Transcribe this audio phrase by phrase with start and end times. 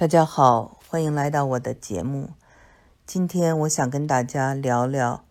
[0.00, 2.30] 大家好，欢迎来到我的节目。
[3.04, 5.24] 今天我想跟大家聊聊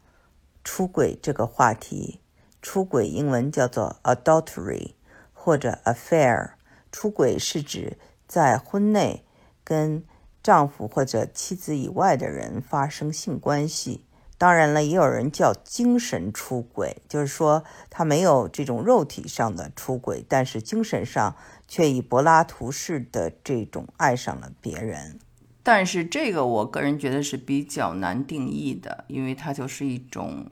[0.62, 2.20] 出轨这个话题。
[2.62, 4.95] 出轨英文叫做 adultery
[5.32, 6.50] 或者 affair。
[6.92, 9.23] 出轨是指在婚内
[9.64, 10.04] 跟
[10.44, 14.06] 丈夫或者妻子以外的人发生性关系。
[14.40, 21.36] 当然了，也有人叫精神出轨，就是说他没有这种肉体上的出轨，但是精神上
[21.68, 25.20] 却以柏拉图式的这种爱上了别人。
[25.64, 30.52] 但是这个我个人觉得是比较难定义的，因为它就是一种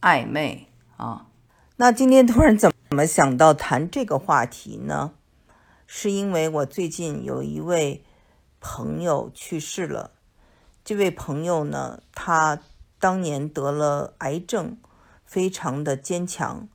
[0.00, 1.26] 暧昧啊。
[1.78, 5.14] 那今天突然怎么想到谈这个话题呢？
[5.88, 8.04] 是因为我最近有一位
[8.60, 10.12] 朋友去世了，
[10.84, 12.60] 这位朋友呢，他。
[12.98, 14.76] 当年得了癌症，
[15.24, 16.68] 非常的坚强，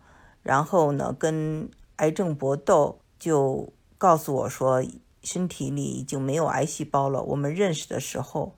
[0.43, 4.83] 然后呢，跟癌症搏斗，就告诉我说，
[5.23, 7.21] 身体里已经没有癌细胞了。
[7.23, 8.55] 我们认识的时候，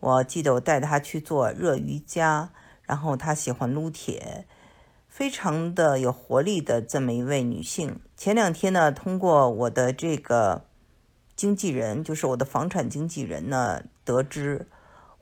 [0.00, 2.50] 我记得我带他去做热瑜伽，
[2.82, 4.46] 然后他喜欢撸铁，
[5.08, 8.00] 非常的有活力的这么一位女性。
[8.16, 10.64] 前两天呢，通过我的这个
[11.36, 14.68] 经纪人，就是我的房产经纪人呢，得知。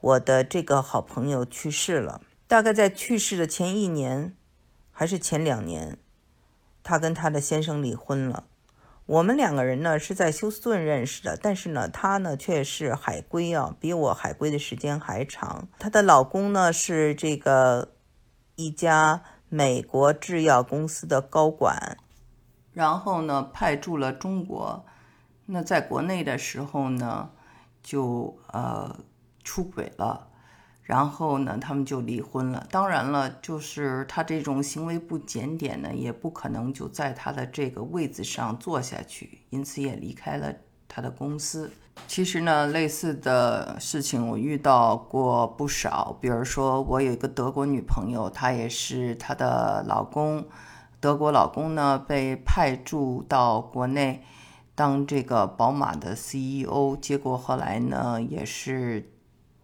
[0.00, 4.34] 我的这个好朋友去世了，大概在去世的前一年，
[4.90, 5.98] 还是前两年，
[6.82, 8.44] 他跟他的先生离婚了。
[9.04, 15.68] 我们两个人呢是在休斯顿认识的，但是呢，他呢却是海归啊，比我海归的时间还长。
[15.78, 17.92] 她的老公呢是这个
[18.56, 21.98] 一家美国制药公司的高管，
[22.72, 24.86] 然后呢派驻了中国。
[25.44, 27.28] 那在国内的时候呢，
[27.82, 28.96] 就呃。
[29.50, 30.28] 出轨了，
[30.80, 32.64] 然后呢，他们就离婚了。
[32.70, 40.54] 当然了，就是他这种行为不检点呢，也不可能就在他的这个位子上做下去，因此也离开了
[40.86, 41.68] 他的公司。
[42.06, 46.16] 其实呢，类似的事情我遇到过不少。
[46.20, 50.46] 比如说，我有一个德国女朋友，她也是她的老公，
[51.00, 54.22] 德国老公呢被派驻到国内
[54.76, 59.10] 当这个宝马的 CEO，结果后来呢也是。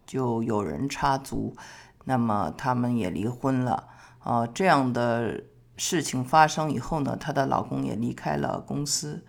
[0.07, 1.55] 就有人插足，
[2.05, 3.87] 那么他们也离婚了
[4.19, 4.47] 啊。
[4.47, 5.43] 这样的
[5.75, 9.23] 事情发生以后呢，她的老公也离开了公司。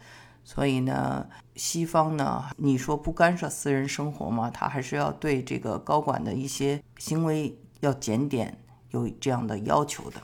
[0.45, 4.49] 所以呢，西方呢，你说不干涉私人生活嘛？
[4.51, 8.59] 他还是要对这个高管的一些行为要检点，
[8.89, 10.17] 有这样的要求的。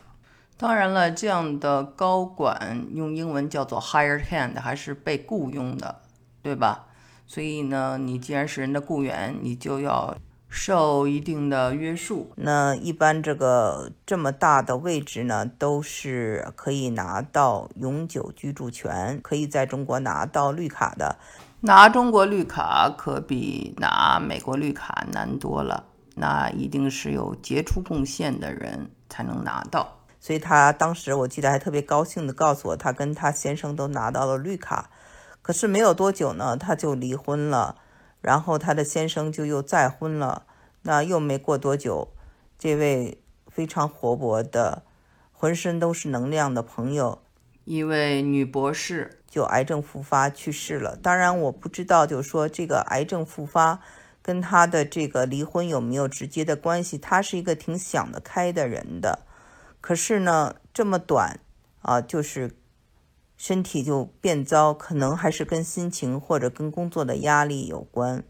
[0.56, 6.00] 当然了，这样的高管用英文叫做 hired hand，还是被雇佣的，
[6.40, 6.86] 对吧？
[7.26, 10.16] 所以呢，你既然是人的雇员，你就要。
[10.56, 21.16] 受一定的约束，那一般这个这么大的位置呢，都是可以拿到永久居住权，可以在中国拿到绿卡的。
[21.62, 25.84] 拿中国绿卡可比拿美国绿卡难多了，
[26.14, 29.98] 那一定是有杰出贡献的人才能拿到。
[30.20, 34.88] 所以他当时我记得还特别高兴地告诉我，他跟他先生都拿到了绿卡，
[35.42, 37.76] 可是没有多久呢，他就离婚了。
[38.24, 40.46] 然后她的先生就又再婚了，
[40.80, 42.08] 那又没过多久，
[42.58, 43.18] 这位
[43.48, 44.82] 非常活泼的、
[45.30, 47.18] 浑身都是能量的朋友，
[47.66, 50.96] 一位女博士，就癌症复发去世了。
[50.96, 53.80] 当然，我不知道，就是说这个癌症复发
[54.22, 56.96] 跟她的这个离婚有没有直接的关系。
[56.96, 59.18] 她是一个挺想得开的人的，
[59.82, 61.38] 可是呢，这么短
[61.82, 62.52] 啊，就是。
[63.46, 68.24] 身体就变糟，可能还是跟心情或者跟工作的压力有关。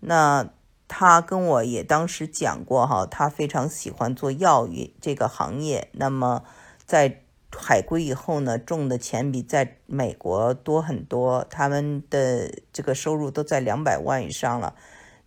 [0.00, 0.50] 那
[0.88, 5.88] 他跟我也当时讲过哈，他非常喜欢做药业这个行业。
[5.92, 6.42] 那么
[6.84, 7.20] 在
[7.56, 14.74] 海归以后呢，挣的钱比在美国多很多，他们的这个收入都在两百万以上了。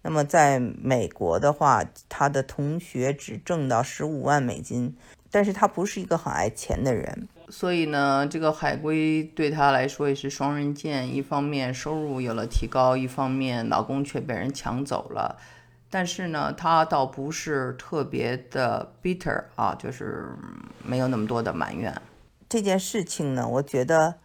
[0.01, 4.97] 那么在美国的话，他的同学只挣到十五万美金，
[5.31, 7.29] 但是他不是一个很爱钱的人。
[7.49, 15.37] 所以呢，这个海归对他来说也是双刃剑，一方面收入有了提高，一方面老公却被人抢走了。
[15.91, 20.29] 但是呢，他倒不是特别的 bitter 啊，就是
[20.83, 22.01] 没有那么多的埋怨。
[22.49, 24.15] 这件事情呢，我觉得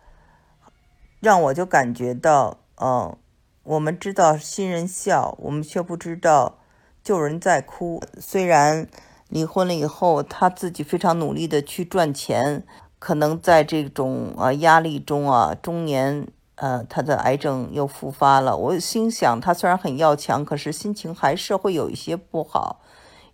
[1.21, 3.15] 让我就感觉到，嗯，
[3.63, 6.59] 我们知道新人笑，我们却不知道
[7.05, 8.03] 旧人在哭。
[8.19, 8.89] 虽然
[9.29, 12.65] 离婚了以后，他自己非常努力的去赚钱。
[13.01, 18.55] 可能在这种啊压力中啊，中年呃，他的癌症又复发了。
[18.55, 22.83] 我心想，他虽然很要强，可是心情还是会有一些不好，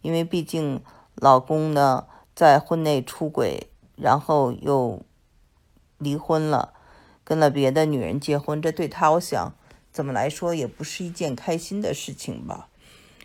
[0.00, 0.80] 因为毕竟
[1.16, 3.66] 老公呢在婚内出轨，
[3.96, 5.02] 然后又
[5.98, 6.72] 离婚了，
[7.24, 9.52] 跟了别的女人结婚，这对他，我想
[9.90, 12.68] 怎么来说也不是一件开心的事情吧。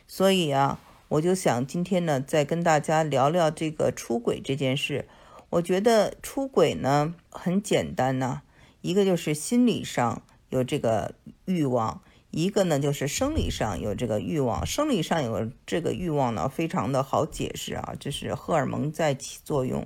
[0.08, 0.80] 所以啊，
[1.10, 5.08] 我就想今天呢，再跟大家聊聊这个出轨这件事。
[5.52, 8.42] 我觉得出轨呢很简单呐，
[8.82, 11.14] 一个就是心理上有这个
[11.46, 12.02] 欲望，
[12.32, 14.66] 一个呢就是生理上有这个欲望。
[14.66, 19.86] 生理上有这个欲望呢，非常的好解释啊，就是荷尔蒙在起作用。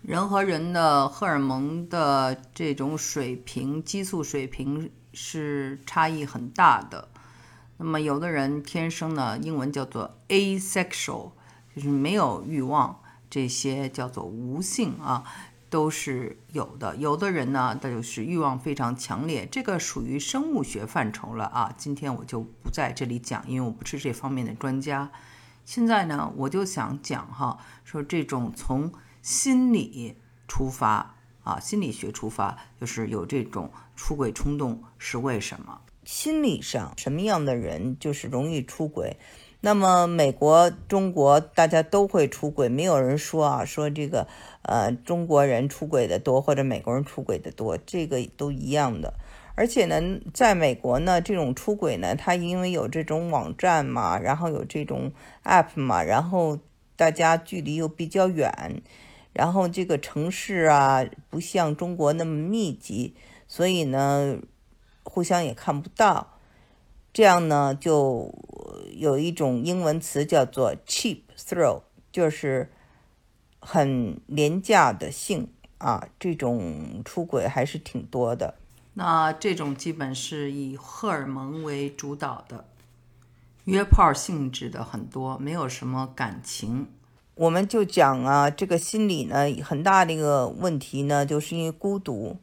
[0.00, 7.08] 人和人的荷尔蒙的这种水平，激素水平是差异很大的。
[7.76, 11.32] 那么有的人天生呢，英文叫做 asexual，
[11.74, 13.00] 就是没有欲望，
[13.34, 15.24] 这些叫做无性啊，
[15.68, 16.94] 都是有的。
[16.94, 21.74] 有的人呢，他就是欲望非常强烈，这个属于生物学范畴了啊。
[21.76, 25.10] 今天我就不在这里讲，因为我不是这方面的专家。
[25.64, 30.16] 现在呢，我就想讲哈，说这种从心理
[30.46, 35.80] 出发啊，心理学出发，就是有这种出轨冲动是为什么？
[36.04, 39.16] 心理上什么样的人就是容易出轨？
[39.64, 44.28] 那么美国、中国大家都会出轨，没有人说啊，说这个
[44.60, 49.14] 呃中国人出轨的多或者美国人出轨的多，这个都一样的。
[49.54, 55.10] 而且呢，在美国呢，这种出轨呢，它因为有这种网站嘛，然后有这种
[55.44, 56.58] app 嘛，然后
[56.94, 58.82] 大家距离又比较远。
[59.32, 63.16] 然后这个城市啊，不像中国那么密集，
[63.48, 64.36] 所以呢，
[65.04, 66.32] 互相也看不到。
[67.14, 68.34] 这样呢，就
[68.96, 72.72] 有一种英文词叫做 cheap thrill，就是
[73.60, 75.48] 很廉价的性
[75.78, 76.08] 啊。
[76.18, 78.54] 这种出轨还是挺多的。
[78.94, 82.64] 那这种基本是以荷尔蒙为主导的，
[83.64, 86.86] 约炮性质的很多，没有什么感情。
[87.34, 92.36] 我们就讲啊，这个心理呢，很大的一个问题呢，就是因为孤独。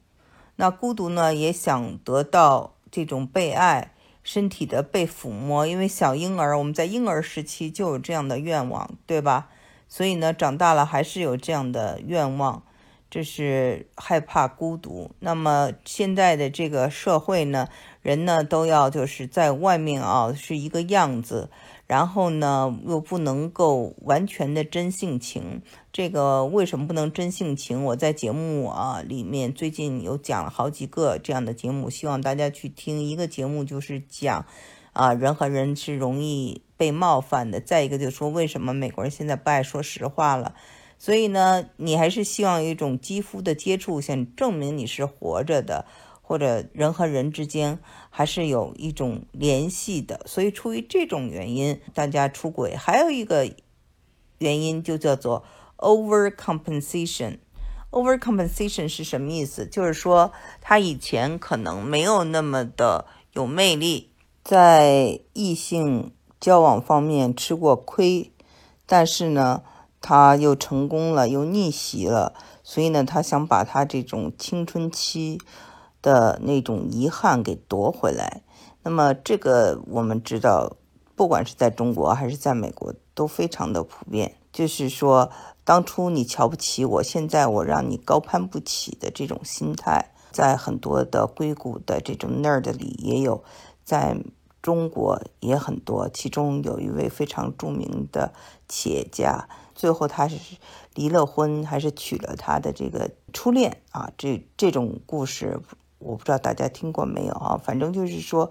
[0.58, 5.66] 那孤独呢，也想得到这种被爱、身体的被抚摸。
[5.66, 9.50] 因为小婴儿，我们在婴儿时期就有这样的愿望，对吧？
[9.88, 12.64] 所以呢，长大了还是有这样的愿望，
[13.10, 15.12] 这是害怕孤独。
[15.20, 17.68] 那么现在的这个社会呢，
[18.02, 21.50] 人呢都要就是在外面啊是一个样子。
[21.88, 25.62] 然后呢，又不能够完全的真性情，
[25.94, 27.84] 这个为什么不能真性情？
[27.84, 33.02] 我在节目啊里面最近有讲了好几个这样的节目，希望大家去听。
[33.02, 34.46] 一个节目就是讲，
[34.94, 37.60] 啊人和人是容易被冒犯的。
[37.60, 40.56] 再一个就是说，为什么美国人现在不爱说实话了？
[40.98, 45.86] 所以呢，你还是希望有一种肌肤的接触，想证明你是活着的。
[46.22, 47.78] 或者人和人之间
[48.10, 52.74] 还是有一种联系的，所以出于这种原因，大家出轨。
[52.74, 53.54] 还有一个
[54.38, 55.44] 原因就叫做
[55.82, 57.40] overcompensation。
[57.90, 59.68] overcompensation 是什么意思？
[59.68, 60.32] 就是说
[60.62, 68.32] 他以前可能没有那么的有魅力，在异性交往方面吃过亏，
[68.86, 69.64] 但是呢，
[70.00, 72.34] 他又成功了，又逆袭了，
[72.64, 75.38] 所以呢，他想把他这种青春期。
[76.04, 78.42] 的那种遗憾给夺回来，
[78.82, 80.76] 那么这个我们知道，
[81.16, 84.36] 不管是在中国还是在美国，都非常的普遍。
[84.52, 85.30] 就是说，
[85.64, 93.44] 当初你瞧不起我，现在我让你高攀不起的这种心态，在很多的硅谷的这种 nerd 里也有，
[93.84, 94.18] 在
[94.62, 96.10] 中国也很多。
[96.10, 98.34] 其中有一位非常著名的
[98.68, 100.38] 企业家，最后他是
[100.94, 104.12] 离了婚，还是娶了他的这个初恋啊？
[104.18, 105.60] 这这种故事。
[106.00, 107.62] 我不知道大家听过没有啊？
[107.64, 108.50] 反正就是说，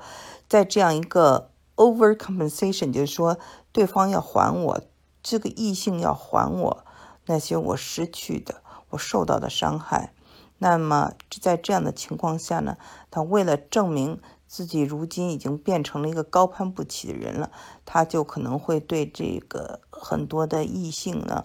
[0.48, 3.38] 在这样一个 overcompensation，就是说
[3.72, 4.80] 对方要还我，
[5.20, 6.84] 这个异性要还我
[7.30, 10.12] 那些我失去的、我受到的伤害。
[10.58, 12.76] 那么在这样的情况下呢，
[13.08, 17.52] 他为了证明自己如今已经变成了一个高攀不起的人了，
[17.86, 21.44] 他就可能会对这个很多的异性呢，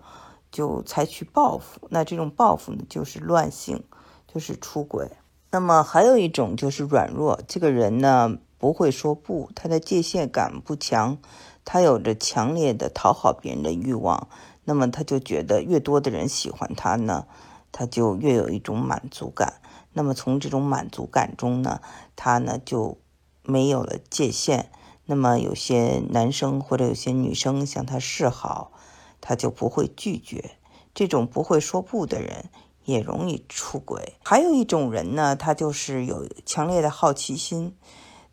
[0.51, 1.80] 就采取报复。
[1.92, 3.84] 那这种报复呢，就是乱性，
[4.27, 5.12] 就是出轨。
[5.51, 11.20] 那么还有一种就是软弱，这个人呢不会说不，他的界限感不强，
[11.63, 14.27] 他有着强烈的讨好别人的欲望，
[14.65, 17.25] 那么他就觉得越多的人喜欢他呢，
[17.72, 19.62] 他就越有一种满足感。
[19.93, 21.79] 那么从这种满足感中呢，
[22.17, 22.98] 他呢就
[23.43, 24.69] 没有了界限。
[25.05, 28.74] 那么有些男生或者有些女生向他示好，
[29.22, 30.57] 他就不会拒绝。
[30.93, 32.50] 这种不会说不的人。
[32.86, 34.13] 也容易出轨。
[34.24, 37.75] 还有一种人呢，他就是有强烈的好奇心，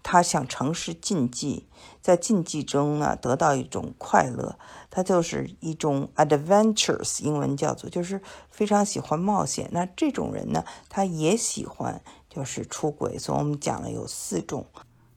[0.03, 1.67] 他想尝试禁忌，
[2.03, 4.59] 在禁忌中呢得到一种快乐，
[4.95, 8.21] 他就是一种 adventures，英文叫做就是
[8.51, 9.71] 非常喜欢冒险。
[9.73, 13.19] 那这种人呢，他也喜欢就是出轨。
[13.19, 14.67] 所以我们讲了有四种。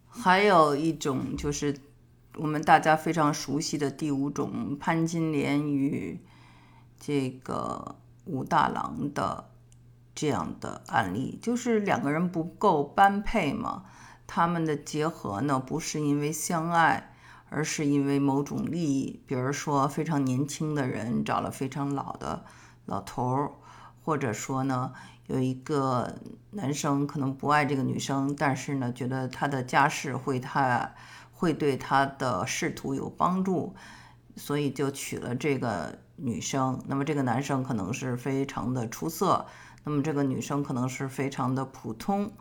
[0.07, 1.77] 还有一种就是
[2.37, 6.21] 我们大家非常熟悉的第五种，潘金莲与
[6.97, 9.49] 这个武大郎的
[10.15, 13.83] 这样的案例，就是两个人不够般配嘛，
[14.25, 17.13] 他们的结合呢不是因为相爱，
[17.49, 22.45] 而是因为某种利益，比如说非常年轻的人找了非常老的
[22.85, 23.51] 老头儿，
[24.03, 24.93] 或者说呢。
[25.27, 26.19] 有一个
[26.51, 30.93] 男生可能不爱这个女生，但是呢，觉得她的家世会他
[31.31, 33.73] 会对他的仕途有帮助，
[34.35, 36.79] 所以就娶了这个女生。
[36.85, 39.47] 那么这个男生可能是非常的出色，
[39.83, 42.31] 那么这个女生可能是非常的普通。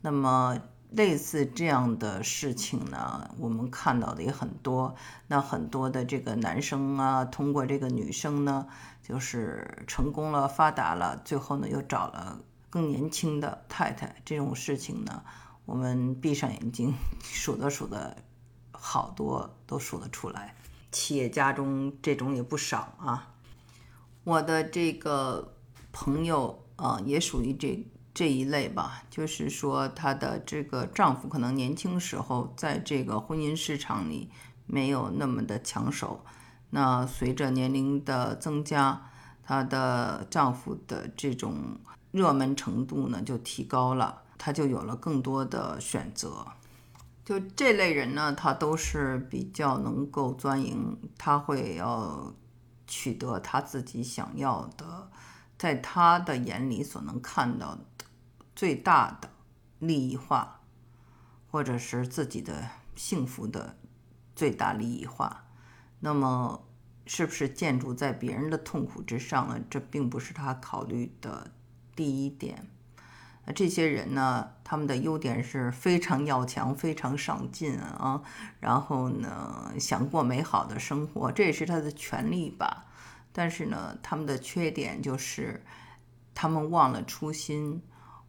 [0.00, 0.58] 那么
[0.90, 4.94] 类似这样的事情呢，我们看到的也很多。
[5.28, 8.66] 那很多的这个男生啊，通过这个女生呢。
[9.02, 15.24] 就是成功了，发达了，最后呢又找了更年轻的太太，这种事情呢，
[15.64, 18.18] 我们闭上眼睛 数的数的，
[18.70, 20.54] 好多都数得出来。
[20.92, 23.34] 企业家中这种也不少啊。
[24.22, 25.54] 我的这个
[25.90, 34.30] 朋友啊，也属于这这一类吧，就是说她的这个丈夫可能年轻时候在这个婚姻市场里
[34.66, 36.24] 没有那么的抢手。
[36.70, 39.10] 那随着年龄的增加，
[39.42, 41.78] 她的丈夫的这种
[42.10, 46.46] 热门程度呢就提高了，她就有了更多的选择。
[47.22, 52.34] 就这类人呢，他都是比较能够钻营，他会要
[52.88, 55.08] 取得他自己想要的，
[55.56, 57.80] 在他的眼里所能看到的
[58.60, 59.30] 最大的
[59.78, 60.60] 利益化，
[61.50, 63.78] 或者是自己的幸福的
[64.36, 65.46] 最大利益化。
[66.00, 66.62] 那么，
[67.06, 69.58] 是不是建筑在别人的痛苦之上呢？
[69.70, 71.52] 这并不是他考虑的
[71.96, 72.68] 第一点。
[73.46, 78.22] 那这些人呢，他们的优点是非常要强、非常上进啊，
[78.60, 82.84] 然后呢，想过美好的生活，这也是他的权利吧。
[83.32, 85.64] 但是呢，他们的缺点就是
[86.34, 87.80] 他们忘了初心，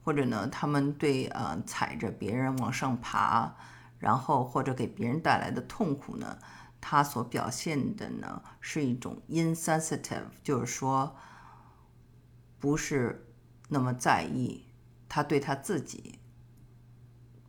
[0.03, 3.55] 或者呢，他们对呃踩着别人往上爬，
[3.99, 6.37] 然后或者给别人带来的痛苦呢？
[6.83, 11.15] 他所表现的呢是一种 insensitive，就是说
[12.59, 13.27] 不是
[13.69, 14.65] 那么在意，
[15.07, 16.17] 他对他自己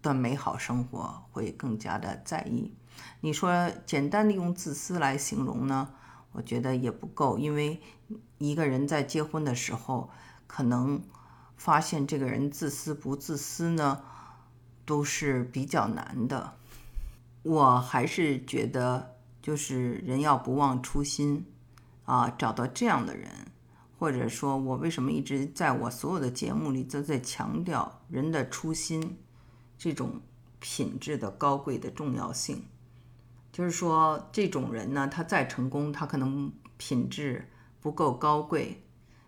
[0.03, 2.77] 的美好生活会更加的在意。
[3.23, 5.95] 你说简单的用自私来形容呢，
[6.33, 7.81] 我觉得也不够，因为
[8.37, 10.11] 一个人在结婚的时候，
[10.47, 11.03] 可能
[11.63, 14.03] 发现这个人自私不自私呢，
[14.85, 16.55] 都是比较难的。
[17.43, 19.11] 我还是觉得。
[19.43, 21.45] 就是人要不忘初心，
[22.05, 23.29] 啊，找到这样的人，
[23.99, 29.19] 或者说，我为什么一直在我所有的节目里都在强调人的初心
[29.77, 30.21] 这种
[30.61, 32.65] 品质的高贵的重要性？
[33.51, 37.51] 就是说，这种人呢，他再成功，他可能品质
[37.81, 38.81] 不够高贵，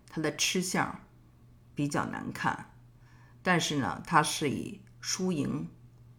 [0.09, 1.01] 他的吃相
[1.75, 2.71] 比较难看，
[3.43, 5.69] 但是呢，他是以输赢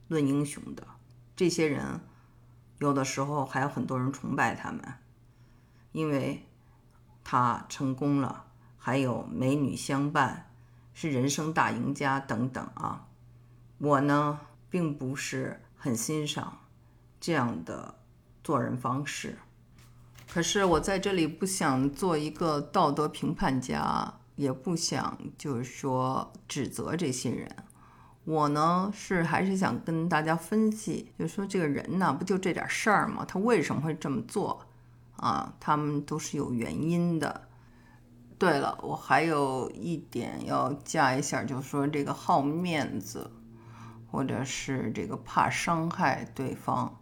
[0.07, 0.85] 论英雄的
[1.35, 2.01] 这些人。
[2.79, 4.81] 有的时候还有很多人崇拜他们，
[5.93, 6.45] 因为
[7.23, 8.47] 他成功了，
[8.77, 10.51] 还有美女相伴，
[10.93, 13.07] 是人生大赢家等等啊。
[13.77, 16.59] 我呢，并不是很欣赏
[17.21, 17.95] 这样的
[18.43, 19.39] 做人方式。
[20.27, 27.49] 可是我在这里不想做一个道德评判家，也不想就是说指责这些人。
[28.23, 33.23] 我呢是还是想跟大家分析，就说这个人呢不就这点事儿吗？
[33.27, 34.65] 他为什么会这么做？
[35.17, 37.47] 啊，他们都是有原因的。
[38.37, 43.31] 对了，我还有一点要加一下，就是说这个好面子，
[44.11, 46.99] 或者是这个怕伤害对方。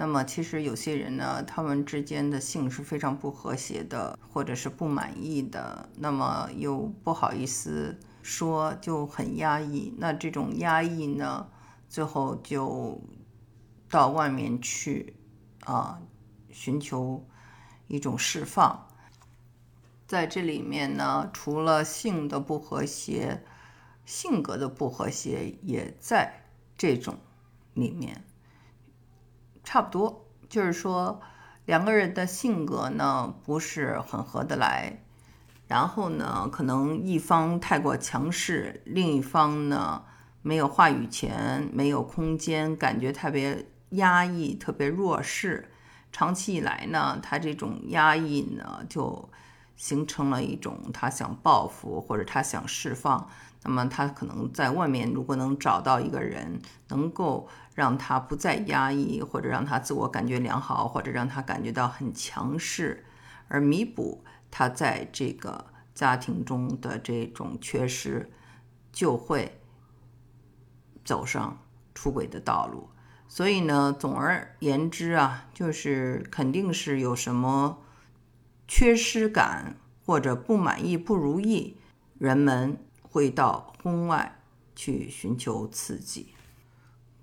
[0.00, 7.98] 那么其实有些人呢，他们之间的性是非常不和谐的，或者是不满意的，那么又不好意思。
[8.22, 11.48] 说就很压抑，那这种压抑呢，
[11.88, 13.00] 最后就
[13.88, 15.14] 到外面去
[15.64, 16.00] 啊，
[16.50, 17.26] 寻求
[17.86, 18.86] 一种释放。
[20.06, 23.42] 在这里面呢，除了性的不和谐，
[24.04, 26.44] 性格的不和谐也在
[26.76, 27.16] 这种
[27.72, 28.22] 里面，
[29.68, 31.20] 差不多就是说
[31.66, 35.02] 两个人的性格呢不是很合得来。
[35.66, 40.02] 然后呢，可能一方太过强势，另一方呢
[40.40, 45.68] 没有话语权，没有空间，感觉特别压抑，特别弱势。
[46.10, 49.28] 长期以来呢，他这种压抑呢，就
[49.78, 53.30] 形成了一种他想报复或者他想释放，
[53.62, 63.06] 那么他可能在外面如果能找到一个人，能够让他不再压抑，或者让他自我感觉良好，或者让他感觉到很强势，
[63.46, 68.30] 而弥补他在这个家庭中的这种缺失，
[68.92, 69.60] 就会
[71.04, 71.56] 走上
[71.94, 72.90] 出轨的道路。
[73.28, 77.78] 所以呢，总而言之啊，就是肯定是有什么
[78.68, 81.76] 缺失感或者不满意、不如意，
[82.18, 84.40] 人们会到婚外
[84.76, 86.34] 去寻求刺激。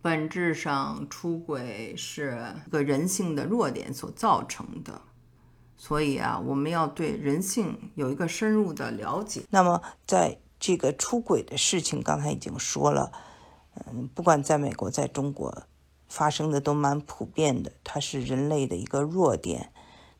[0.01, 5.01] 本质上，出轨是个人性的弱点所造成的，
[5.77, 9.43] 所以啊，我们要对人性有一个深入的了解。
[9.49, 13.11] 那么，在这个出轨的事情，刚才已经说了，
[13.85, 15.63] 嗯，不管在美国，在中国。
[16.07, 19.73] 发生的都蛮普遍的，它是人类的一个弱点。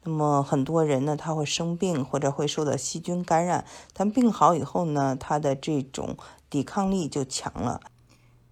[0.05, 6.15] 那么很多人呢，他会生病或者会受到细菌感染，但病好以后呢，他的这种
[6.49, 7.81] 抵抗力就强了，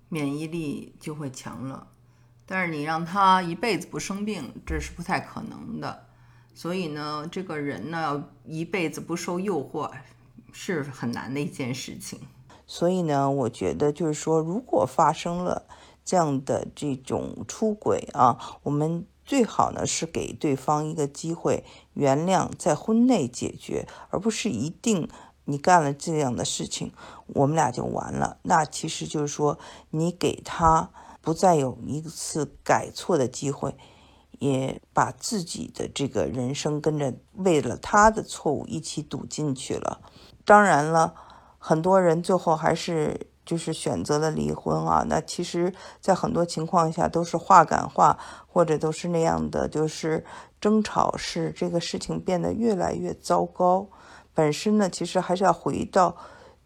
[0.10, 1.88] 免疫力就会强了。
[2.45, 6.07] 但是你让他一辈子不生病，这是不太可能的。
[6.55, 9.91] 所以呢，这个人呢，一辈子不受诱惑
[10.51, 12.19] 是很难的一件事情。
[12.65, 15.67] 所以呢，我觉得就是说，如果发生了。
[16.05, 21.63] 这样的这种出轨啊，我们最好呢是给对方一个机会
[21.94, 25.10] 原谅，在婚内解决，而不是一定
[25.46, 26.92] 你干了这样的事情，
[27.27, 28.38] 我们俩就完了。
[28.44, 29.58] 那其实就是说，
[29.92, 30.89] 你给他
[31.22, 33.75] 不再有一次改错的机会，
[34.39, 40.01] 也把自己的这个人生跟着为了他的错误一起赌进去了。
[40.46, 41.13] 当然了，
[41.58, 43.27] 很多人最后还是。
[43.45, 50.25] 就是选择了离婚啊，那其实，在很多情况下都是话赶话，或者都是那样的，就是
[50.62, 53.88] 争吵，使这个事情变得越来越糟糕。
[54.33, 56.15] 本身呢，其实还是要回到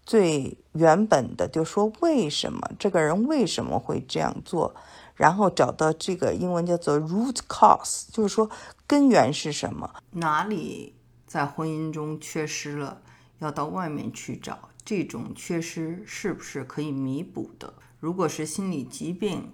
[0.06, 4.74] 最原本的，就说为什么这个人为什么会这样做，
[5.16, 8.50] 然后找到这个英文叫做 root cause，就是说
[8.86, 13.02] 根源是什么，哪里在婚姻中缺失了，
[13.40, 14.58] 要到外面去找。
[14.88, 17.74] 这种缺失是不是可以弥补的？
[18.00, 19.52] 如果是心理疾病，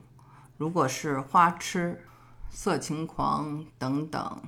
[0.57, 2.05] 如果是花痴、
[2.51, 4.43] 色情狂等等，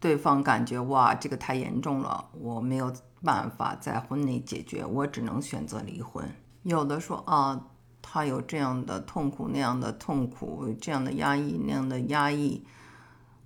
[0.00, 2.90] 对方感觉哇，这个太严重了，我没有
[3.22, 6.26] 办法在婚内解决，我只能选择离婚。
[6.62, 7.66] 有的说啊，
[8.00, 12.64] 他有这样的痛苦，那样的痛苦，这样的压抑，那样的压抑，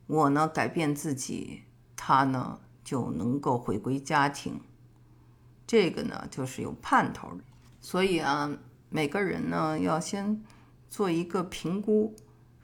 [0.07, 1.65] 我呢改变自己，
[1.97, 4.61] 他呢就能够回归家庭。
[5.69, 7.45] 这个呢，就是有盼头的，
[7.79, 8.51] 所以啊，
[8.89, 10.43] 每个人呢要先
[10.89, 12.17] 做一个评估，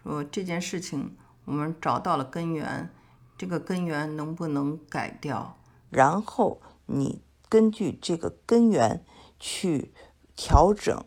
[0.02, 1.14] 说这件事情
[1.44, 2.88] 我们找到了根源，
[3.36, 5.58] 这个根源能不能改掉？
[5.90, 9.04] 然后你根据这个根源
[9.38, 9.92] 去
[10.34, 11.04] 调整。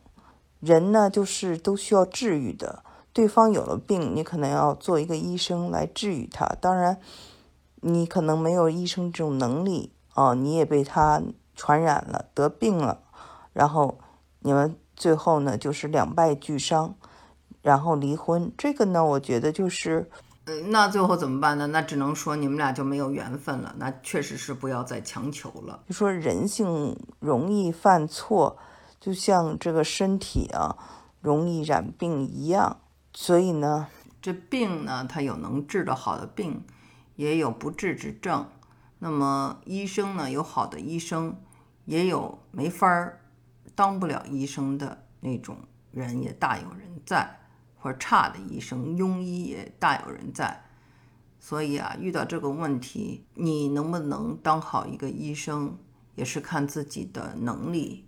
[0.60, 2.84] 人呢，就是都需要治愈的。
[3.12, 6.46] 对方有了病，你可能要做一个医生来治愈他。
[6.62, 7.00] 当然，
[7.82, 11.24] 你可能没有医生这种能力啊，你也被他。
[11.58, 13.02] 传染了，得病了，
[13.52, 14.00] 然后
[14.42, 16.96] 你们最后呢就是两败俱伤，
[17.64, 18.54] 然后离婚。
[18.56, 20.10] 这个呢，我觉得就是，
[20.46, 21.66] 嗯，那最后怎么办呢？
[21.68, 23.74] 那只能说你们俩就没有缘分了。
[23.80, 25.84] 那确实是不要再强求了。
[25.88, 28.58] 就说人性容易犯错，
[29.00, 30.78] 就像这个身体啊
[31.20, 32.80] 容易染病一样。
[33.14, 33.88] 所以呢，
[34.22, 36.64] 这病呢，它有能治得好的病，
[37.16, 38.46] 也有不治之症。
[39.00, 41.36] 那么医生呢，有好的医生。
[41.88, 43.22] 也有没法儿
[43.74, 45.58] 当不了医生的那种
[45.92, 47.40] 人，也大有人在，
[47.78, 50.66] 或者差的医生，庸医也大有人在。
[51.40, 55.78] 所以啊，遇到这个问题，你能不能当好一个医生，
[56.16, 58.06] 也是看自己的能力，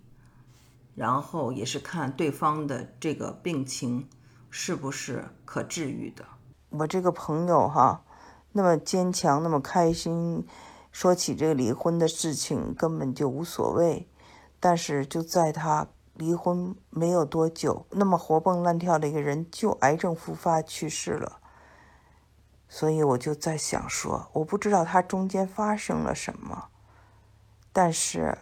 [0.94, 4.06] 然后也是看对方的这个病情
[4.50, 6.26] 是不是可治愈的。
[6.68, 8.04] 我这个朋友哈，
[8.52, 10.46] 那么坚强，那么开心。
[10.90, 14.08] 说起这个离婚的事情，根本就无所谓。
[14.58, 21.38] 但是就在他离婚没有多久，那么活蹦乱跳的一个人就癌症复发去世了。
[22.68, 26.68] 所以我就在想说，我不知道他中间发生了什么。
[27.72, 28.36] 但是，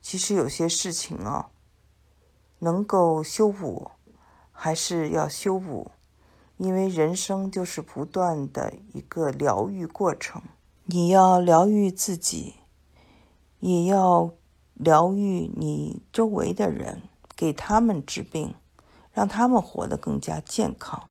[0.00, 1.50] 其实有些事情啊，
[2.58, 3.90] 能够修补，
[4.50, 5.92] 还是要修补，
[6.56, 10.42] 因为人生就是不断的一个疗愈过程。
[10.90, 12.54] 你要疗愈自己，
[13.60, 14.32] 也要
[14.72, 17.02] 疗愈你周围的人，
[17.36, 18.54] 给他们治病，
[19.12, 21.10] 让他们活得更加健康。